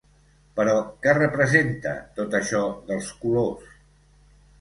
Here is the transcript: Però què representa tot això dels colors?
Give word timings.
Però 0.59 0.71
què 1.03 1.11
representa 1.17 1.91
tot 2.15 2.37
això 2.39 2.63
dels 2.89 3.11
colors? 3.27 3.77